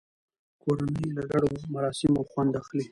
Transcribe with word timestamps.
کورنۍ 0.61 1.07
له 1.17 1.23
ګډو 1.31 1.51
مراسمو 1.73 2.21
خوند 2.29 2.51
اخلي 2.61 2.79